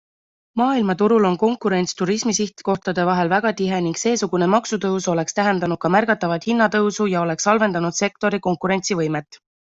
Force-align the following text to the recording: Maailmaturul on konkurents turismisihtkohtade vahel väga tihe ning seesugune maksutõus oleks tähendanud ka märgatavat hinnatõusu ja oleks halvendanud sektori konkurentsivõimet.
Maailmaturul 0.59 1.25
on 1.29 1.35
konkurents 1.41 1.93
turismisihtkohtade 1.99 3.05
vahel 3.09 3.29
väga 3.33 3.51
tihe 3.59 3.81
ning 3.89 3.99
seesugune 4.05 4.49
maksutõus 4.55 5.09
oleks 5.15 5.39
tähendanud 5.41 5.83
ka 5.87 5.93
märgatavat 5.99 6.51
hinnatõusu 6.51 7.09
ja 7.15 7.23
oleks 7.29 7.51
halvendanud 7.53 8.01
sektori 8.01 8.43
konkurentsivõimet. 8.51 9.43